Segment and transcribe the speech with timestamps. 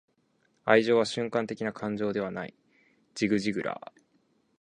[0.65, 2.55] 愛情は瞬間的な感情ではない.―
[3.13, 4.01] ジグ・ジグラー―